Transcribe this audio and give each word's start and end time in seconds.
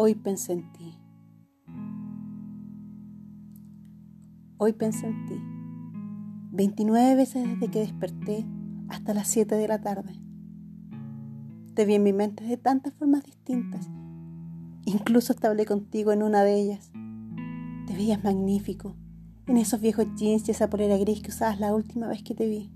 Hoy 0.00 0.14
pensé 0.14 0.52
en 0.52 0.72
ti. 0.74 0.96
Hoy 4.56 4.72
pensé 4.72 5.08
en 5.08 5.26
ti. 5.26 5.34
29 6.52 7.16
veces 7.16 7.44
desde 7.44 7.68
que 7.68 7.80
desperté 7.80 8.46
hasta 8.88 9.12
las 9.12 9.26
7 9.26 9.56
de 9.56 9.66
la 9.66 9.80
tarde. 9.80 10.12
Te 11.74 11.84
vi 11.84 11.94
en 11.94 12.04
mi 12.04 12.12
mente 12.12 12.44
de 12.44 12.56
tantas 12.56 12.94
formas 12.94 13.24
distintas. 13.24 13.90
Incluso 14.84 15.34
hablé 15.42 15.66
contigo 15.66 16.12
en 16.12 16.22
una 16.22 16.44
de 16.44 16.60
ellas. 16.60 16.92
Te 17.88 17.92
veías 17.92 18.22
magnífico 18.22 18.94
en 19.48 19.56
esos 19.56 19.80
viejos 19.80 20.06
jeans 20.14 20.46
y 20.46 20.52
esa 20.52 20.70
polera 20.70 20.96
gris 20.96 21.22
que 21.22 21.30
usabas 21.30 21.58
la 21.58 21.74
última 21.74 22.06
vez 22.06 22.22
que 22.22 22.36
te 22.36 22.46
vi. 22.46 22.70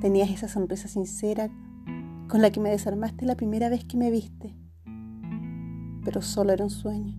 Tenías 0.00 0.28
esa 0.28 0.48
sonrisa 0.48 0.88
sincera 0.88 1.48
con 2.26 2.42
la 2.42 2.50
que 2.50 2.58
me 2.58 2.68
desarmaste 2.68 3.26
la 3.26 3.36
primera 3.36 3.68
vez 3.68 3.84
que 3.84 3.96
me 3.96 4.10
viste 4.10 4.56
pero 6.08 6.22
solo 6.22 6.54
era 6.54 6.64
un 6.64 6.70
sueño, 6.70 7.14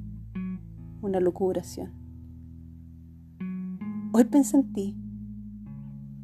una 1.03 1.19
lucubración. 1.19 1.91
Hoy 4.13 4.23
pensé 4.23 4.57
en 4.57 4.73
ti, 4.73 4.97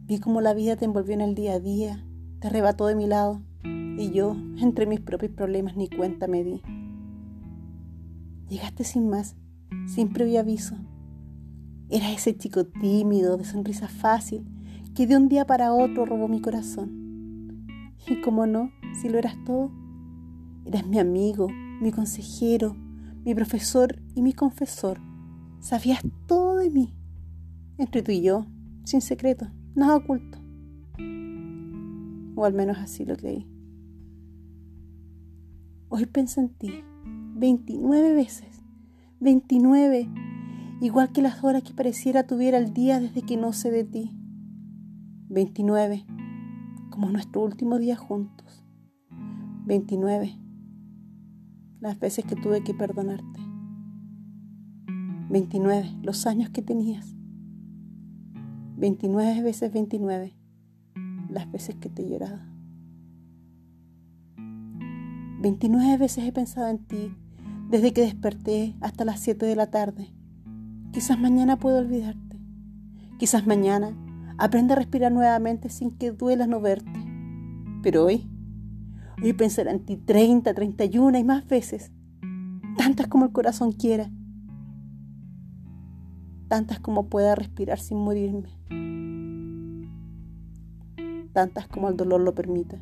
vi 0.07 0.17
cómo 0.17 0.41
la 0.41 0.55
vida 0.55 0.75
te 0.75 0.85
envolvió 0.85 1.13
en 1.13 1.21
el 1.21 1.35
día 1.35 1.53
a 1.53 1.59
día, 1.59 2.03
te 2.39 2.47
arrebató 2.47 2.87
de 2.87 2.95
mi 2.95 3.05
lado 3.05 3.43
y 3.63 4.09
yo, 4.09 4.35
entre 4.57 4.87
mis 4.87 4.99
propios 4.99 5.31
problemas, 5.33 5.77
ni 5.77 5.89
cuenta 5.89 6.25
me 6.25 6.43
di. 6.43 6.63
Llegaste 8.49 8.83
sin 8.83 9.09
más, 9.09 9.35
sin 9.85 10.11
previo 10.11 10.39
aviso. 10.39 10.75
Era 11.89 12.11
ese 12.11 12.35
chico 12.35 12.65
tímido, 12.65 13.37
de 13.37 13.45
sonrisa 13.45 13.87
fácil, 13.87 14.43
que 14.95 15.05
de 15.05 15.15
un 15.15 15.29
día 15.29 15.45
para 15.45 15.71
otro 15.71 16.07
robó 16.07 16.27
mi 16.27 16.41
corazón. 16.41 17.93
Y 18.07 18.21
como 18.21 18.47
no, 18.47 18.71
si 18.99 19.07
lo 19.07 19.19
eras 19.19 19.35
todo, 19.45 19.69
eras 20.65 20.87
mi 20.87 20.97
amigo, 20.97 21.47
mi 21.81 21.91
consejero, 21.91 22.75
mi 23.23 23.35
profesor 23.35 24.01
y 24.13 24.21
mi 24.21 24.33
confesor. 24.33 24.99
Sabías 25.59 26.01
todo 26.27 26.57
de 26.57 26.69
mí, 26.69 26.93
entre 27.77 28.01
tú 28.01 28.11
y 28.11 28.21
yo, 28.21 28.45
sin 28.83 29.01
secreto, 29.01 29.47
nada 29.73 29.97
oculto. 29.97 30.37
O 32.35 32.45
al 32.45 32.53
menos 32.53 32.77
así 32.77 33.05
lo 33.05 33.15
creí. 33.15 33.47
Hoy 35.89 36.05
pienso 36.05 36.41
en 36.41 36.49
ti 36.49 36.83
29 37.35 38.13
veces, 38.13 38.61
29, 39.19 40.09
igual 40.81 41.11
que 41.11 41.21
las 41.21 41.43
horas 41.43 41.63
que 41.63 41.73
pareciera 41.73 42.27
tuviera 42.27 42.57
el 42.57 42.73
día 42.73 42.99
desde 42.99 43.21
que 43.21 43.37
no 43.37 43.53
sé 43.53 43.71
de 43.71 43.83
ti. 43.83 44.11
29, 45.29 46.05
como 46.89 47.09
nuestro 47.09 47.41
último 47.41 47.79
día 47.79 47.95
juntos. 47.95 48.63
29 49.65 50.44
las 51.85 51.99
veces 51.99 52.25
que 52.25 52.35
tuve 52.35 52.63
que 52.63 52.73
perdonarte. 52.73 53.39
29, 55.29 55.99
los 56.01 56.25
años 56.25 56.49
que 56.49 56.63
tenías. 56.63 57.15
29 58.77 59.43
veces 59.43 59.71
29, 59.71 60.35
las 61.29 61.51
veces 61.51 61.75
que 61.75 61.89
te 61.89 62.01
he 62.01 62.09
llorado. 62.09 62.39
29 65.41 65.97
veces 65.97 66.23
he 66.23 66.31
pensado 66.31 66.69
en 66.69 66.79
ti 66.79 67.15
desde 67.69 67.93
que 67.93 68.01
desperté 68.01 68.75
hasta 68.81 69.05
las 69.05 69.19
7 69.19 69.45
de 69.45 69.55
la 69.55 69.67
tarde. 69.67 70.11
Quizás 70.91 71.19
mañana 71.19 71.59
puedo 71.59 71.77
olvidarte. 71.77 72.39
Quizás 73.19 73.45
mañana 73.45 73.95
aprenda 74.39 74.73
a 74.73 74.77
respirar 74.77 75.11
nuevamente 75.11 75.69
sin 75.69 75.91
que 75.91 76.11
duela 76.11 76.47
no 76.47 76.59
verte. 76.61 76.99
Pero 77.83 78.05
hoy 78.05 78.27
y 79.21 79.33
pensar 79.33 79.67
en 79.67 79.85
ti 79.85 79.97
30, 79.97 80.53
31 80.53 81.17
y 81.17 81.23
más 81.23 81.47
veces, 81.47 81.91
tantas 82.77 83.07
como 83.07 83.25
el 83.25 83.31
corazón 83.31 83.71
quiera, 83.71 84.09
tantas 86.47 86.79
como 86.79 87.07
pueda 87.07 87.35
respirar 87.35 87.79
sin 87.79 87.97
morirme, 87.97 88.49
tantas 91.33 91.67
como 91.67 91.89
el 91.89 91.97
dolor 91.97 92.21
lo 92.21 92.35
permita. 92.35 92.77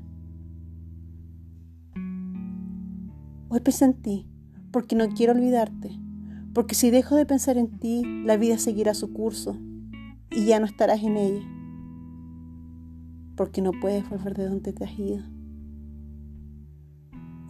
Hoy 3.50 3.60
pensé 3.60 3.86
en 3.86 3.94
ti 3.94 4.28
porque 4.72 4.96
no 4.96 5.08
quiero 5.10 5.34
olvidarte, 5.34 5.92
porque 6.54 6.76
si 6.76 6.90
dejo 6.90 7.16
de 7.16 7.26
pensar 7.26 7.58
en 7.58 7.78
ti, 7.80 8.04
la 8.26 8.38
vida 8.38 8.58
seguirá 8.58 8.94
su 8.96 9.14
curso 9.14 9.58
y 10.32 10.46
ya 10.46 10.60
no 10.60 10.66
estarás 10.66 11.04
en 11.04 11.18
ella, 11.18 11.46
porque 13.36 13.62
no 13.62 13.72
puedes 13.80 14.10
volver 14.10 14.36
de 14.36 14.48
donde 14.48 14.74
te 14.74 14.84
has 14.84 14.98
ido. 14.98 15.33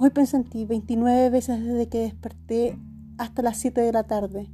Hoy 0.05 0.09
pensé 0.09 0.35
en 0.35 0.43
ti 0.43 0.65
29 0.65 1.29
veces 1.29 1.63
desde 1.63 1.87
que 1.87 1.99
desperté 1.99 2.77
hasta 3.17 3.41
las 3.41 3.57
7 3.57 3.79
de 3.79 3.93
la 3.93 4.03
tarde. 4.03 4.49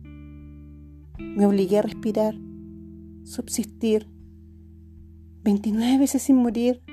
Me 1.18 1.44
obligué 1.48 1.80
a 1.80 1.82
respirar, 1.82 2.36
subsistir. 3.24 4.08
29 5.42 5.98
veces 5.98 6.22
sin 6.22 6.36
morir, 6.36 6.84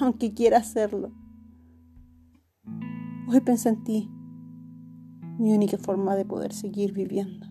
aunque 0.00 0.34
quiera 0.34 0.58
hacerlo. 0.58 1.12
Hoy 3.28 3.40
pensé 3.42 3.68
en 3.68 3.84
ti, 3.84 4.10
mi 5.38 5.52
única 5.52 5.78
forma 5.78 6.16
de 6.16 6.24
poder 6.24 6.52
seguir 6.52 6.92
viviendo. 6.94 7.46